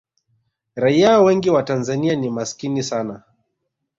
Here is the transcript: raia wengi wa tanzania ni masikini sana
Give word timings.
raia 0.75 1.19
wengi 1.21 1.49
wa 1.49 1.63
tanzania 1.63 2.15
ni 2.15 2.29
masikini 2.29 2.83
sana 2.83 3.23